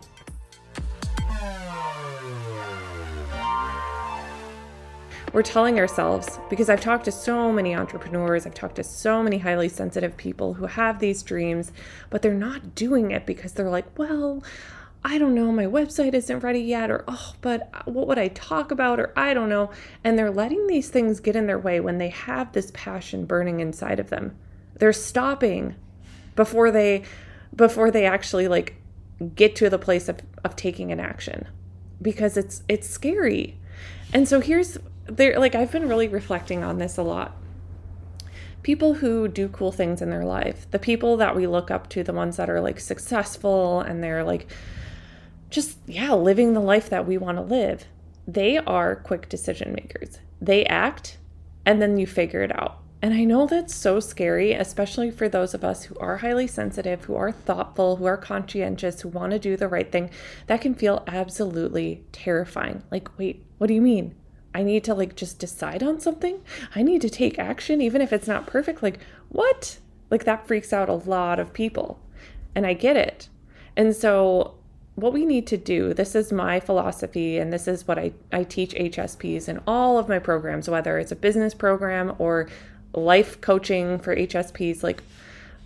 we're 5.32 5.42
telling 5.42 5.78
ourselves, 5.78 6.38
because 6.50 6.68
I've 6.68 6.80
talked 6.80 7.06
to 7.06 7.12
so 7.12 7.50
many 7.50 7.74
entrepreneurs, 7.74 8.46
I've 8.46 8.54
talked 8.54 8.76
to 8.76 8.84
so 8.84 9.22
many 9.22 9.38
highly 9.38 9.68
sensitive 9.68 10.16
people 10.16 10.54
who 10.54 10.66
have 10.66 10.98
these 10.98 11.22
dreams, 11.22 11.72
but 12.10 12.20
they're 12.22 12.34
not 12.34 12.74
doing 12.74 13.10
it 13.10 13.24
because 13.24 13.52
they're 13.52 13.70
like, 13.70 13.98
well, 13.98 14.42
I 15.04 15.18
don't 15.18 15.34
know, 15.34 15.50
my 15.50 15.66
website 15.66 16.14
isn't 16.14 16.40
ready 16.40 16.60
yet, 16.60 16.90
or 16.90 17.04
oh, 17.08 17.34
but 17.40 17.68
what 17.86 18.06
would 18.06 18.18
I 18.18 18.28
talk 18.28 18.70
about, 18.70 19.00
or 19.00 19.12
I 19.16 19.34
don't 19.34 19.48
know. 19.48 19.70
And 20.04 20.16
they're 20.16 20.30
letting 20.30 20.68
these 20.68 20.90
things 20.90 21.18
get 21.18 21.34
in 21.34 21.46
their 21.46 21.58
way 21.58 21.80
when 21.80 21.98
they 21.98 22.10
have 22.10 22.52
this 22.52 22.70
passion 22.72 23.26
burning 23.26 23.58
inside 23.58 23.98
of 23.98 24.10
them. 24.10 24.36
They're 24.78 24.92
stopping 24.92 25.74
before 26.36 26.70
they 26.70 27.02
before 27.54 27.90
they 27.90 28.06
actually 28.06 28.48
like 28.48 28.76
get 29.34 29.54
to 29.56 29.68
the 29.68 29.78
place 29.78 30.08
of, 30.08 30.20
of 30.44 30.56
taking 30.56 30.90
an 30.92 31.00
action 31.00 31.46
because 32.00 32.36
it's 32.36 32.62
it's 32.68 32.88
scary. 32.88 33.58
And 34.12 34.28
so 34.28 34.40
here's 34.40 34.78
there 35.06 35.38
like 35.38 35.54
I've 35.54 35.72
been 35.72 35.88
really 35.88 36.08
reflecting 36.08 36.62
on 36.62 36.78
this 36.78 36.96
a 36.96 37.02
lot. 37.02 37.36
People 38.62 38.94
who 38.94 39.26
do 39.26 39.48
cool 39.48 39.72
things 39.72 40.00
in 40.00 40.10
their 40.10 40.24
life, 40.24 40.68
the 40.70 40.78
people 40.78 41.16
that 41.16 41.34
we 41.34 41.48
look 41.48 41.72
up 41.72 41.88
to, 41.90 42.04
the 42.04 42.12
ones 42.12 42.36
that 42.36 42.48
are 42.48 42.60
like 42.60 42.78
successful 42.78 43.80
and 43.80 44.02
they're 44.02 44.22
like 44.22 44.46
just, 45.52 45.78
yeah, 45.86 46.12
living 46.12 46.52
the 46.52 46.60
life 46.60 46.90
that 46.90 47.06
we 47.06 47.16
want 47.18 47.38
to 47.38 47.42
live, 47.42 47.86
they 48.26 48.58
are 48.58 48.96
quick 48.96 49.28
decision 49.28 49.72
makers. 49.72 50.18
They 50.40 50.64
act 50.66 51.18
and 51.64 51.80
then 51.80 51.96
you 51.96 52.06
figure 52.06 52.42
it 52.42 52.52
out. 52.52 52.78
And 53.00 53.14
I 53.14 53.24
know 53.24 53.46
that's 53.46 53.74
so 53.74 53.98
scary, 53.98 54.52
especially 54.52 55.10
for 55.10 55.28
those 55.28 55.54
of 55.54 55.64
us 55.64 55.84
who 55.84 55.96
are 55.98 56.18
highly 56.18 56.46
sensitive, 56.46 57.04
who 57.04 57.16
are 57.16 57.32
thoughtful, 57.32 57.96
who 57.96 58.04
are 58.04 58.16
conscientious, 58.16 59.00
who 59.00 59.08
want 59.08 59.32
to 59.32 59.40
do 59.40 59.56
the 59.56 59.66
right 59.66 59.90
thing. 59.90 60.10
That 60.46 60.60
can 60.60 60.74
feel 60.74 61.02
absolutely 61.08 62.04
terrifying. 62.12 62.84
Like, 62.92 63.18
wait, 63.18 63.44
what 63.58 63.66
do 63.66 63.74
you 63.74 63.82
mean? 63.82 64.14
I 64.54 64.62
need 64.62 64.84
to 64.84 64.94
like 64.94 65.16
just 65.16 65.40
decide 65.40 65.82
on 65.82 65.98
something? 65.98 66.42
I 66.76 66.82
need 66.82 67.00
to 67.02 67.10
take 67.10 67.38
action 67.38 67.80
even 67.80 68.00
if 68.02 68.12
it's 68.12 68.28
not 68.28 68.46
perfect. 68.46 68.82
Like, 68.82 69.00
what? 69.30 69.78
Like, 70.10 70.24
that 70.24 70.46
freaks 70.46 70.72
out 70.72 70.88
a 70.88 70.94
lot 70.94 71.40
of 71.40 71.52
people. 71.52 71.98
And 72.54 72.66
I 72.66 72.74
get 72.74 72.96
it. 72.96 73.28
And 73.76 73.96
so 73.96 74.54
what 74.94 75.12
we 75.12 75.24
need 75.24 75.46
to 75.46 75.56
do 75.56 75.94
this 75.94 76.14
is 76.14 76.32
my 76.32 76.60
philosophy 76.60 77.38
and 77.38 77.52
this 77.52 77.66
is 77.66 77.88
what 77.88 77.98
I, 77.98 78.12
I 78.30 78.44
teach 78.44 78.74
hsps 78.74 79.48
in 79.48 79.60
all 79.66 79.98
of 79.98 80.08
my 80.08 80.18
programs 80.18 80.68
whether 80.68 80.98
it's 80.98 81.12
a 81.12 81.16
business 81.16 81.54
program 81.54 82.14
or 82.18 82.48
life 82.94 83.40
coaching 83.40 83.98
for 83.98 84.14
hsps 84.14 84.82
like 84.82 85.02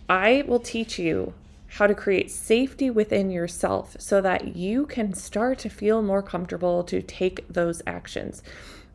i 0.09 0.45
will 0.47 0.61
teach 0.61 0.99
you 0.99 1.35
how 1.69 1.87
to 1.87 1.95
create 1.95 2.31
safety 2.31 2.89
within 2.89 3.31
yourself 3.31 3.97
so 3.99 4.21
that 4.21 4.57
you 4.57 4.87
can 4.87 5.13
start 5.13 5.59
to 5.59 5.69
feel 5.69 6.01
more 6.03 6.23
comfortable 6.23 6.85
to 6.85 7.03
take 7.03 7.47
those 7.49 7.83
actions 7.87 8.43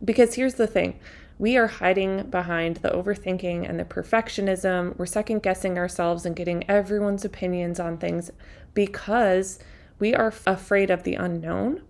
because 0.03 0.35
here's 0.35 0.55
the 0.55 0.67
thing 0.67 0.97
we 1.41 1.57
are 1.57 1.65
hiding 1.65 2.29
behind 2.29 2.77
the 2.77 2.89
overthinking 2.89 3.67
and 3.67 3.79
the 3.79 3.83
perfectionism. 3.83 4.95
We're 4.95 5.07
second 5.07 5.41
guessing 5.41 5.75
ourselves 5.79 6.23
and 6.23 6.35
getting 6.35 6.69
everyone's 6.69 7.25
opinions 7.25 7.79
on 7.79 7.97
things 7.97 8.29
because 8.75 9.57
we 10.01 10.15
are 10.15 10.33
afraid 10.47 10.89
of 10.89 11.03
the 11.03 11.13
unknown. 11.13 11.83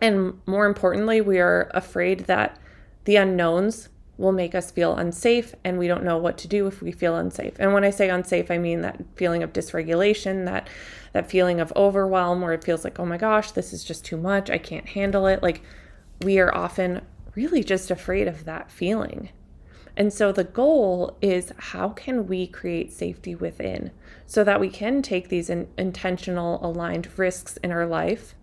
And 0.00 0.40
more 0.46 0.64
importantly, 0.64 1.20
we 1.20 1.38
are 1.38 1.70
afraid 1.74 2.20
that 2.20 2.58
the 3.04 3.16
unknowns 3.16 3.90
will 4.16 4.32
make 4.32 4.54
us 4.54 4.70
feel 4.70 4.96
unsafe 4.96 5.54
and 5.62 5.78
we 5.78 5.86
don't 5.86 6.02
know 6.02 6.16
what 6.16 6.38
to 6.38 6.48
do 6.48 6.66
if 6.66 6.82
we 6.82 6.90
feel 6.90 7.16
unsafe. 7.16 7.54
And 7.58 7.72
when 7.72 7.84
I 7.84 7.90
say 7.90 8.08
unsafe, 8.08 8.50
I 8.50 8.58
mean 8.58 8.80
that 8.80 9.00
feeling 9.14 9.42
of 9.42 9.52
dysregulation, 9.52 10.46
that 10.46 10.68
that 11.12 11.30
feeling 11.30 11.60
of 11.60 11.72
overwhelm 11.76 12.40
where 12.40 12.52
it 12.52 12.64
feels 12.64 12.82
like, 12.82 12.98
"Oh 12.98 13.06
my 13.06 13.16
gosh, 13.16 13.52
this 13.52 13.72
is 13.72 13.84
just 13.84 14.04
too 14.04 14.16
much. 14.16 14.50
I 14.50 14.58
can't 14.58 14.88
handle 14.88 15.26
it." 15.26 15.42
Like 15.42 15.60
we 16.22 16.40
are 16.40 16.54
often 16.54 17.02
really 17.34 17.62
just 17.62 17.90
afraid 17.90 18.26
of 18.26 18.44
that 18.44 18.70
feeling. 18.70 19.28
And 19.98 20.12
so 20.12 20.30
the 20.30 20.44
goal 20.44 21.16
is 21.20 21.52
how 21.58 21.88
can 21.88 22.28
we 22.28 22.46
create 22.46 22.92
safety 22.92 23.34
within 23.34 23.90
so 24.26 24.44
that 24.44 24.60
we 24.60 24.70
can 24.70 25.02
take 25.02 25.28
these 25.28 25.50
in, 25.50 25.66
intentional, 25.76 26.64
aligned 26.64 27.08
risks 27.18 27.56
in 27.58 27.72
our 27.72 27.84
life 27.84 28.36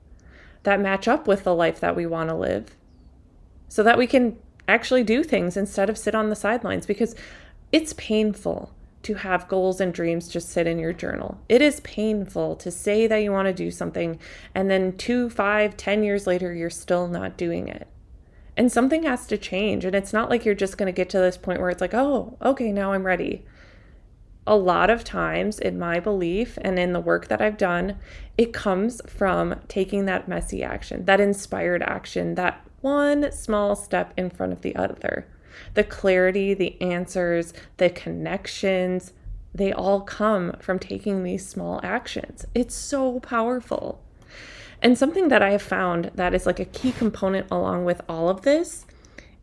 that 0.63 0.81
match 0.81 1.07
up 1.07 1.27
with 1.27 1.45
the 1.45 1.55
life 1.55 1.79
that 1.79 1.95
we 1.95 2.05
want 2.05 2.29
to 2.29 2.35
live 2.35 2.75
so 3.69 3.83
that 3.83 3.97
we 3.97 4.05
can 4.05 4.38
actually 4.67 5.03
do 5.03 5.24
things 5.24 5.55
instead 5.55 5.89
of 5.89 5.97
sit 5.97 6.13
on 6.13 6.29
the 6.29 6.35
sidelines 6.35 6.85
because 6.85 7.15
it's 7.71 7.93
painful 7.93 8.74
to 9.03 9.13
have 9.13 9.47
goals 9.47 9.79
and 9.79 9.93
dreams 9.93 10.27
just 10.27 10.50
sit 10.50 10.67
in 10.67 10.77
your 10.77 10.91
journal. 10.91 11.39
It 11.47 11.62
is 11.62 11.79
painful 11.81 12.57
to 12.57 12.69
say 12.69 13.07
that 13.07 13.17
you 13.17 13.31
want 13.31 13.45
to 13.45 13.53
do 13.53 13.71
something 13.71 14.19
and 14.53 14.69
then 14.69 14.97
two, 14.97 15.29
five, 15.29 15.77
ten 15.77 16.03
years 16.03 16.27
later, 16.27 16.53
you're 16.53 16.69
still 16.69 17.07
not 17.07 17.38
doing 17.38 17.69
it. 17.69 17.88
And 18.57 18.71
something 18.71 19.03
has 19.03 19.27
to 19.27 19.38
change. 19.38 19.83
And 19.85 19.95
it's 19.95 20.13
not 20.13 20.29
like 20.29 20.45
you're 20.45 20.55
just 20.55 20.77
going 20.77 20.88
to 20.88 20.95
get 20.95 21.09
to 21.09 21.19
this 21.19 21.38
point 21.38 21.59
where 21.59 21.69
it's 21.69 21.81
like, 21.81 21.93
oh, 21.93 22.38
okay, 22.41 22.71
now 22.71 22.93
I'm 22.93 23.05
ready. 23.05 23.45
A 24.47 24.55
lot 24.55 24.89
of 24.89 25.03
times, 25.03 25.59
in 25.59 25.79
my 25.79 26.00
belief 26.00 26.57
and 26.62 26.77
in 26.77 26.93
the 26.93 27.00
work 27.00 27.27
that 27.27 27.41
I've 27.41 27.57
done, 27.57 27.97
it 28.38 28.53
comes 28.53 29.01
from 29.07 29.59
taking 29.67 30.05
that 30.05 30.27
messy 30.27 30.63
action, 30.63 31.05
that 31.05 31.19
inspired 31.19 31.81
action, 31.81 32.35
that 32.35 32.62
one 32.81 33.31
small 33.31 33.75
step 33.75 34.13
in 34.15 34.29
front 34.29 34.53
of 34.53 34.62
the 34.62 34.75
other. 34.75 35.27
The 35.74 35.83
clarity, 35.83 36.53
the 36.53 36.79
answers, 36.81 37.53
the 37.77 37.89
connections, 37.89 39.13
they 39.53 39.74
all 39.74 40.01
come 40.01 40.55
from 40.59 40.77
taking 40.79 41.24
these 41.24 41.47
small 41.47 41.79
actions. 41.81 42.45
It's 42.53 42.75
so 42.75 43.19
powerful. 43.21 44.04
And 44.86 44.96
something 44.96 45.30
that 45.30 45.42
I 45.42 45.50
have 45.50 45.63
found 45.63 46.12
that 46.13 46.36
is 46.36 46.46
like 46.46 46.60
a 46.60 46.65
key 46.65 46.92
component 46.92 47.48
along 47.50 47.86
with 47.86 48.04
all 48.08 48.30
of 48.30 48.44
this 48.44 48.86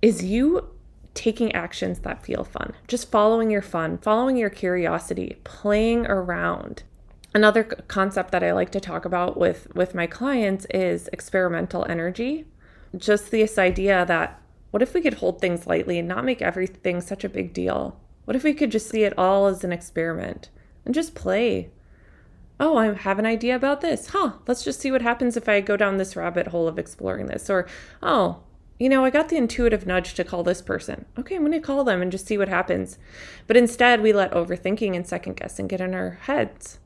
is 0.01 0.23
you 0.23 0.69
taking 1.15 1.51
actions 1.51 1.99
that 1.99 2.25
feel 2.25 2.45
fun, 2.45 2.75
just 2.87 3.11
following 3.11 3.51
your 3.51 3.61
fun, 3.61 3.99
following 3.99 4.37
your 4.37 4.51
curiosity, 4.51 5.39
playing 5.43 6.07
around. 6.07 6.85
Another 7.35 7.65
concept 7.65 8.31
that 8.31 8.45
I 8.45 8.53
like 8.53 8.71
to 8.71 8.79
talk 8.79 9.05
about 9.05 9.37
with 9.37 9.67
with 9.75 9.97
my 9.97 10.07
clients 10.07 10.65
is 10.67 11.09
experimental 11.13 11.85
energy. 11.89 12.45
Just 12.97 13.33
this 13.33 13.59
idea 13.59 14.07
that 14.07 14.41
what 14.71 14.81
if 14.81 14.95
we 14.95 15.01
could 15.01 15.15
hold 15.15 15.41
things 15.41 15.67
lightly 15.67 15.99
and 15.99 16.07
not 16.07 16.25
make 16.25 16.41
everything 16.41 17.01
such 17.01 17.25
a 17.25 17.29
big 17.29 17.53
deal? 17.53 18.01
What 18.27 18.37
if 18.37 18.45
we 18.45 18.55
could 18.55 18.71
just 18.71 18.89
see 18.89 19.03
it 19.03 19.19
all 19.19 19.49
as 19.49 19.65
an 19.65 19.73
experiment 19.73 20.51
and 20.85 20.95
just 20.95 21.17
play? 21.17 21.71
Oh, 22.63 22.77
I 22.77 22.95
have 22.95 23.19
an 23.19 23.27
idea 23.27 23.57
about 23.57 23.81
this. 23.81 24.07
Huh, 24.07 24.35
let's 24.47 24.63
just 24.63 24.81
see 24.81 24.93
what 24.93 25.03
happens 25.03 25.37
if 25.37 25.49
I 25.49 25.61
go 25.61 25.77
down 25.77 25.97
this 25.97 26.15
rabbit 26.15 26.47
hole 26.47 26.69
of 26.69 26.79
exploring 26.79 27.27
this. 27.27 27.51
Or, 27.51 27.67
oh, 28.01 28.39
you 28.79 28.89
know, 28.89 29.05
I 29.05 29.11
got 29.11 29.29
the 29.29 29.37
intuitive 29.37 29.85
nudge 29.85 30.15
to 30.15 30.23
call 30.23 30.45
this 30.45 30.63
person. 30.63 31.05
Okay, 31.19 31.35
I'm 31.35 31.43
going 31.43 31.53
to 31.53 31.61
call 31.61 31.83
them 31.83 32.01
and 32.01 32.13
just 32.13 32.27
see 32.27 32.39
what 32.39 32.49
happens. 32.49 32.99
But 33.49 33.57
instead, 33.57 34.01
we 34.01 34.13
let 34.13 34.31
overthinking 34.31 34.95
and 34.95 35.05
second 35.05 35.37
guessing 35.37 35.67
get 35.67 35.81
in 35.81 35.93
our 35.93 36.21
heads. 36.23 36.79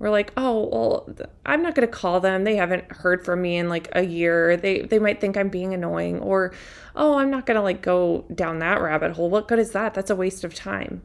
We're 0.00 0.10
like, 0.10 0.32
oh, 0.36 0.68
well, 0.72 1.28
I'm 1.46 1.62
not 1.62 1.76
going 1.76 1.86
to 1.86 1.92
call 1.92 2.18
them. 2.18 2.42
They 2.42 2.56
haven't 2.56 2.90
heard 2.90 3.24
from 3.24 3.40
me 3.40 3.56
in 3.56 3.68
like 3.68 3.88
a 3.92 4.02
year. 4.02 4.56
They 4.56 4.80
they 4.80 4.98
might 4.98 5.20
think 5.20 5.36
I'm 5.36 5.50
being 5.50 5.74
annoying 5.74 6.18
or, 6.18 6.52
oh, 6.96 7.18
I'm 7.18 7.30
not 7.30 7.46
going 7.46 7.56
to 7.56 7.62
like 7.62 7.82
go 7.82 8.24
down 8.34 8.58
that 8.58 8.82
rabbit 8.82 9.12
hole. 9.12 9.30
What 9.30 9.46
good 9.46 9.60
is 9.60 9.70
that? 9.72 9.94
That's 9.94 10.10
a 10.10 10.16
waste 10.16 10.42
of 10.42 10.54
time. 10.54 11.02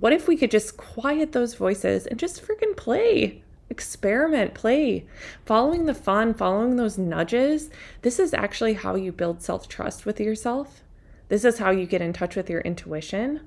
What 0.00 0.14
if 0.14 0.26
we 0.26 0.38
could 0.38 0.50
just 0.50 0.78
quiet 0.78 1.32
those 1.32 1.54
voices 1.54 2.06
and 2.06 2.18
just 2.18 2.42
freaking 2.42 2.74
play? 2.74 3.42
Experiment, 3.68 4.54
play. 4.54 5.06
Following 5.44 5.84
the 5.84 5.94
fun, 5.94 6.32
following 6.32 6.76
those 6.76 6.96
nudges, 6.96 7.68
this 8.00 8.18
is 8.18 8.32
actually 8.32 8.72
how 8.72 8.94
you 8.94 9.12
build 9.12 9.42
self 9.42 9.68
trust 9.68 10.06
with 10.06 10.18
yourself. 10.18 10.82
This 11.28 11.44
is 11.44 11.58
how 11.58 11.70
you 11.70 11.84
get 11.84 12.00
in 12.00 12.14
touch 12.14 12.34
with 12.34 12.48
your 12.48 12.62
intuition. 12.62 13.42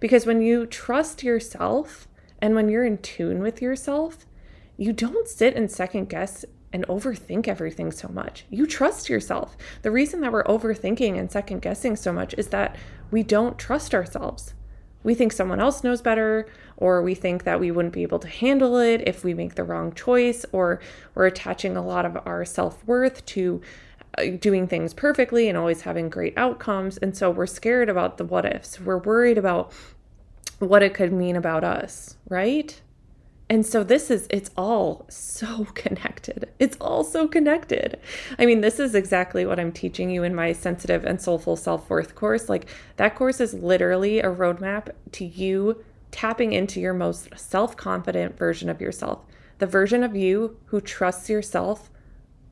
Because 0.00 0.24
when 0.24 0.40
you 0.40 0.64
trust 0.64 1.22
yourself 1.22 2.08
and 2.40 2.54
when 2.54 2.70
you're 2.70 2.86
in 2.86 2.98
tune 2.98 3.40
with 3.40 3.60
yourself, 3.60 4.24
you 4.78 4.94
don't 4.94 5.28
sit 5.28 5.54
and 5.56 5.70
second 5.70 6.08
guess 6.08 6.42
and 6.72 6.86
overthink 6.86 7.46
everything 7.46 7.92
so 7.92 8.08
much. 8.08 8.46
You 8.48 8.66
trust 8.66 9.10
yourself. 9.10 9.58
The 9.82 9.90
reason 9.90 10.22
that 10.22 10.32
we're 10.32 10.44
overthinking 10.44 11.18
and 11.18 11.30
second 11.30 11.60
guessing 11.60 11.96
so 11.96 12.14
much 12.14 12.34
is 12.38 12.48
that 12.48 12.76
we 13.10 13.22
don't 13.22 13.58
trust 13.58 13.94
ourselves 13.94 14.54
we 15.02 15.14
think 15.14 15.32
someone 15.32 15.60
else 15.60 15.84
knows 15.84 16.02
better, 16.02 16.48
or 16.76 17.02
we 17.02 17.14
think 17.14 17.44
that 17.44 17.60
we 17.60 17.70
wouldn't 17.70 17.94
be 17.94 18.02
able 18.02 18.18
to 18.18 18.28
handle 18.28 18.76
it 18.76 19.02
if 19.06 19.24
we 19.24 19.34
make 19.34 19.54
the 19.54 19.64
wrong 19.64 19.92
choice, 19.92 20.44
or 20.52 20.80
we're 21.14 21.26
attaching 21.26 21.76
a 21.76 21.84
lot 21.84 22.04
of 22.04 22.18
our 22.26 22.44
self 22.44 22.84
worth 22.86 23.24
to 23.26 23.60
uh, 24.16 24.24
doing 24.40 24.66
things 24.66 24.94
perfectly 24.94 25.48
and 25.48 25.56
always 25.56 25.82
having 25.82 26.08
great 26.08 26.36
outcomes. 26.36 26.98
And 26.98 27.16
so 27.16 27.30
we're 27.30 27.46
scared 27.46 27.88
about 27.88 28.18
the 28.18 28.24
what 28.24 28.44
ifs. 28.44 28.80
We're 28.80 28.98
worried 28.98 29.38
about 29.38 29.72
what 30.58 30.82
it 30.82 30.94
could 30.94 31.12
mean 31.12 31.36
about 31.36 31.62
us, 31.62 32.16
right? 32.28 32.80
And 33.50 33.64
so 33.64 33.82
this 33.82 34.10
is, 34.10 34.26
it's 34.30 34.50
all 34.56 35.06
so 35.08 35.64
connected. 35.74 36.50
It's 36.58 36.76
all 36.80 37.04
so 37.04 37.26
connected. 37.26 37.98
I 38.38 38.46
mean, 38.46 38.60
this 38.60 38.78
is 38.78 38.94
exactly 38.94 39.46
what 39.46 39.58
I'm 39.58 39.72
teaching 39.72 40.10
you 40.10 40.22
in 40.22 40.34
my 40.34 40.52
sensitive 40.52 41.04
and 41.04 41.20
soulful 41.20 41.56
self 41.56 41.88
worth 41.88 42.14
course. 42.14 42.48
Like, 42.48 42.66
that 42.96 43.14
course 43.14 43.40
is 43.40 43.54
literally 43.54 44.20
a 44.20 44.30
roadmap 44.30 44.90
to 45.12 45.24
you 45.24 45.82
tapping 46.10 46.52
into 46.52 46.80
your 46.80 46.94
most 46.94 47.28
self 47.36 47.76
confident 47.76 48.36
version 48.36 48.68
of 48.68 48.80
yourself, 48.80 49.24
the 49.58 49.66
version 49.66 50.02
of 50.02 50.16
you 50.16 50.58
who 50.66 50.80
trusts 50.80 51.28
yourself 51.28 51.90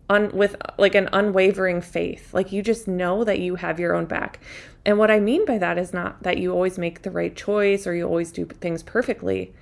un, 0.08 0.30
with 0.32 0.56
like 0.78 0.94
an 0.94 1.08
unwavering 1.12 1.80
faith. 1.80 2.32
Like 2.32 2.52
you 2.52 2.62
just 2.62 2.88
know 2.88 3.24
that 3.24 3.38
you 3.38 3.56
have 3.56 3.80
your 3.80 3.94
own 3.94 4.06
back. 4.06 4.40
And 4.84 4.98
what 4.98 5.10
I 5.10 5.18
mean 5.20 5.44
by 5.44 5.58
that 5.58 5.78
is 5.78 5.92
not 5.92 6.22
that 6.22 6.38
you 6.38 6.52
always 6.52 6.78
make 6.78 7.02
the 7.02 7.10
right 7.10 7.34
choice 7.34 7.86
or 7.86 7.94
you 7.94 8.06
always 8.06 8.32
do 8.32 8.44
things 8.44 8.82
perfectly. 8.82 9.52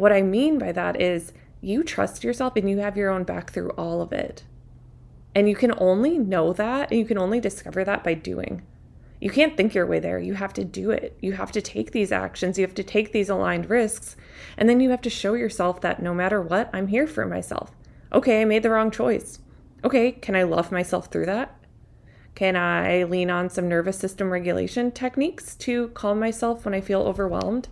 What 0.00 0.12
I 0.12 0.22
mean 0.22 0.58
by 0.58 0.72
that 0.72 0.98
is 0.98 1.34
you 1.60 1.84
trust 1.84 2.24
yourself 2.24 2.56
and 2.56 2.70
you 2.70 2.78
have 2.78 2.96
your 2.96 3.10
own 3.10 3.24
back 3.24 3.52
through 3.52 3.68
all 3.72 4.00
of 4.00 4.14
it. 4.14 4.44
And 5.34 5.46
you 5.46 5.54
can 5.54 5.74
only 5.76 6.16
know 6.16 6.54
that 6.54 6.90
and 6.90 6.98
you 6.98 7.04
can 7.04 7.18
only 7.18 7.38
discover 7.38 7.84
that 7.84 8.02
by 8.02 8.14
doing. 8.14 8.62
You 9.20 9.28
can't 9.28 9.58
think 9.58 9.74
your 9.74 9.84
way 9.84 9.98
there. 9.98 10.18
You 10.18 10.32
have 10.32 10.54
to 10.54 10.64
do 10.64 10.90
it. 10.90 11.18
You 11.20 11.32
have 11.32 11.52
to 11.52 11.60
take 11.60 11.92
these 11.92 12.12
actions. 12.12 12.58
You 12.58 12.64
have 12.64 12.74
to 12.76 12.82
take 12.82 13.12
these 13.12 13.28
aligned 13.28 13.68
risks. 13.68 14.16
And 14.56 14.70
then 14.70 14.80
you 14.80 14.88
have 14.88 15.02
to 15.02 15.10
show 15.10 15.34
yourself 15.34 15.82
that 15.82 16.02
no 16.02 16.14
matter 16.14 16.40
what, 16.40 16.70
I'm 16.72 16.86
here 16.86 17.06
for 17.06 17.26
myself. 17.26 17.70
Okay, 18.10 18.40
I 18.40 18.46
made 18.46 18.62
the 18.62 18.70
wrong 18.70 18.90
choice. 18.90 19.40
Okay, 19.84 20.12
can 20.12 20.34
I 20.34 20.44
love 20.44 20.72
myself 20.72 21.08
through 21.08 21.26
that? 21.26 21.54
Can 22.34 22.56
I 22.56 23.02
lean 23.02 23.28
on 23.28 23.50
some 23.50 23.68
nervous 23.68 23.98
system 23.98 24.30
regulation 24.30 24.92
techniques 24.92 25.56
to 25.56 25.88
calm 25.88 26.18
myself 26.18 26.64
when 26.64 26.72
I 26.72 26.80
feel 26.80 27.02
overwhelmed? 27.02 27.68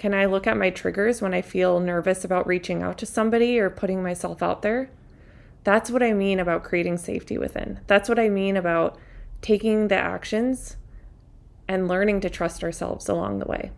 Can 0.00 0.14
I 0.14 0.24
look 0.24 0.46
at 0.46 0.56
my 0.56 0.70
triggers 0.70 1.20
when 1.20 1.34
I 1.34 1.42
feel 1.42 1.78
nervous 1.78 2.24
about 2.24 2.46
reaching 2.46 2.82
out 2.82 2.96
to 2.96 3.04
somebody 3.04 3.58
or 3.58 3.68
putting 3.68 4.02
myself 4.02 4.42
out 4.42 4.62
there? 4.62 4.88
That's 5.62 5.90
what 5.90 6.02
I 6.02 6.14
mean 6.14 6.40
about 6.40 6.64
creating 6.64 6.96
safety 6.96 7.36
within. 7.36 7.80
That's 7.86 8.08
what 8.08 8.18
I 8.18 8.30
mean 8.30 8.56
about 8.56 8.96
taking 9.42 9.88
the 9.88 9.96
actions 9.96 10.78
and 11.68 11.86
learning 11.86 12.22
to 12.22 12.30
trust 12.30 12.64
ourselves 12.64 13.10
along 13.10 13.40
the 13.40 13.44
way. 13.44 13.72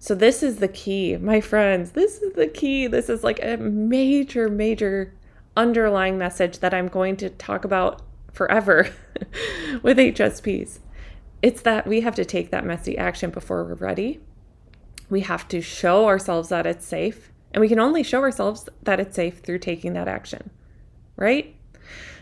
So, 0.00 0.16
this 0.16 0.42
is 0.42 0.56
the 0.56 0.66
key, 0.66 1.16
my 1.16 1.40
friends. 1.40 1.92
This 1.92 2.20
is 2.20 2.32
the 2.32 2.48
key. 2.48 2.88
This 2.88 3.08
is 3.08 3.22
like 3.22 3.38
a 3.40 3.56
major, 3.56 4.48
major 4.48 5.14
underlying 5.56 6.18
message 6.18 6.58
that 6.58 6.74
I'm 6.74 6.88
going 6.88 7.16
to 7.18 7.30
talk 7.30 7.64
about 7.64 8.02
forever 8.32 8.88
with 9.84 9.96
HSPs. 9.96 10.80
It's 11.40 11.62
that 11.62 11.86
we 11.86 12.00
have 12.00 12.16
to 12.16 12.24
take 12.24 12.50
that 12.50 12.66
messy 12.66 12.98
action 12.98 13.30
before 13.30 13.62
we're 13.62 13.74
ready. 13.74 14.18
We 15.12 15.20
have 15.20 15.46
to 15.48 15.60
show 15.60 16.06
ourselves 16.06 16.48
that 16.48 16.66
it's 16.66 16.86
safe. 16.86 17.30
And 17.52 17.60
we 17.60 17.68
can 17.68 17.78
only 17.78 18.02
show 18.02 18.22
ourselves 18.22 18.66
that 18.82 18.98
it's 18.98 19.14
safe 19.14 19.40
through 19.40 19.58
taking 19.58 19.92
that 19.92 20.08
action, 20.08 20.48
right? 21.16 21.54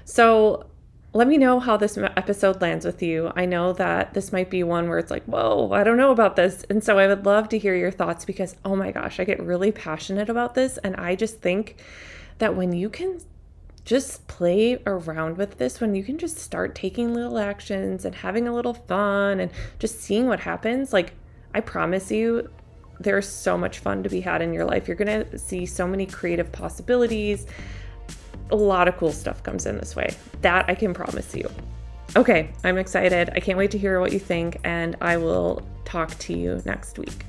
So, 0.05 0.67
let 1.13 1.27
me 1.27 1.39
know 1.39 1.59
how 1.59 1.77
this 1.77 1.97
episode 1.99 2.61
lands 2.61 2.85
with 2.85 3.03
you. 3.03 3.33
I 3.35 3.45
know 3.45 3.73
that 3.75 4.15
this 4.15 4.33
might 4.33 4.51
be 4.51 4.63
one 4.63 4.89
where 4.89 4.99
it's 4.99 5.11
like, 5.11 5.25
whoa, 5.25 5.73
I 5.73 5.83
don't 5.83 5.97
know 5.97 6.13
about 6.13 6.37
this. 6.37 6.65
And 6.71 6.85
so 6.85 6.99
I 6.99 7.09
would 7.09 7.27
love 7.27 7.49
to 7.49 7.59
hear 7.59 7.75
your 7.75 7.91
thoughts 7.91 8.25
because, 8.25 8.55
oh 8.65 8.77
my 8.77 8.93
gosh, 8.93 9.19
I 9.19 9.25
get 9.25 9.41
really 9.41 9.73
passionate 9.73 10.29
about 10.29 10.55
this. 10.55 10.79
And 10.79 10.95
I 10.97 11.17
just 11.17 11.41
think 11.41 11.77
that 12.39 12.55
when 12.55 12.73
you 12.73 12.89
can 12.89 13.21
just 13.85 14.29
play 14.29 14.81
around 14.87 15.37
with 15.37 15.59
this, 15.59 15.81
when 15.81 15.97
you 15.97 16.05
can 16.05 16.17
just 16.17 16.39
start 16.39 16.77
taking 16.77 17.13
little 17.13 17.39
actions 17.39 18.05
and 18.05 18.15
having 18.15 18.47
a 18.47 18.55
little 18.55 18.75
fun 18.75 19.41
and 19.41 19.51
just 19.81 20.01
seeing 20.01 20.29
what 20.29 20.41
happens, 20.41 20.93
like, 20.93 21.15
I 21.53 21.61
promise 21.61 22.13
you, 22.13 22.49
there's 23.00 23.28
so 23.28 23.59
much 23.59 23.78
fun 23.78 24.02
to 24.02 24.09
be 24.09 24.21
had 24.21 24.42
in 24.42 24.52
your 24.52 24.64
life. 24.64 24.87
You're 24.87 24.97
going 24.97 25.25
to 25.25 25.38
see 25.38 25.66
so 25.66 25.87
many 25.87 26.07
creative 26.07 26.52
possibilities 26.52 27.47
a 28.50 28.57
lot 28.57 28.88
of 28.88 28.97
cool 28.97 29.12
stuff 29.12 29.42
comes 29.42 29.66
in 29.66 29.78
this 29.78 29.97
way. 29.97 30.14
That 30.42 30.69
I 30.69 30.75
can 30.75 30.95
promise 30.95 31.35
you. 31.35 31.50
Okay, 32.16 32.50
I'm 32.64 32.78
excited. 32.78 33.30
I 33.35 33.40
can't 33.40 33.57
wait 33.57 33.71
to 33.73 33.78
hear 33.78 34.00
what 34.00 34.12
you 34.12 34.19
think, 34.19 34.59
and 34.64 34.97
I 35.00 35.16
will 35.16 35.62
talk 35.85 36.16
to 36.19 36.37
you 36.37 36.61
next 36.64 36.99
week. 36.99 37.25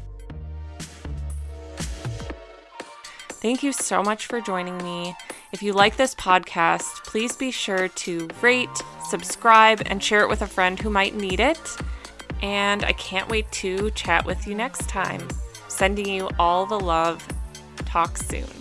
Thank 3.29 3.63
you 3.63 3.71
so 3.71 4.03
much 4.03 4.27
for 4.27 4.41
joining 4.41 4.77
me. 4.79 5.15
If 5.51 5.61
you 5.61 5.73
like 5.73 5.97
this 5.97 6.15
podcast, 6.15 7.03
please 7.05 7.35
be 7.35 7.51
sure 7.51 7.87
to 7.89 8.29
rate, 8.41 8.69
subscribe, 9.09 9.81
and 9.85 10.01
share 10.01 10.21
it 10.21 10.29
with 10.29 10.41
a 10.41 10.47
friend 10.47 10.79
who 10.79 10.89
might 10.89 11.15
need 11.15 11.39
it. 11.39 11.77
And 12.41 12.83
I 12.83 12.93
can't 12.93 13.29
wait 13.29 13.51
to 13.53 13.91
chat 13.91 14.25
with 14.25 14.47
you 14.47 14.55
next 14.55 14.87
time. 14.89 15.27
Sending 15.81 16.09
you 16.09 16.29
all 16.37 16.67
the 16.67 16.79
love. 16.79 17.27
Talk 17.87 18.15
soon. 18.15 18.60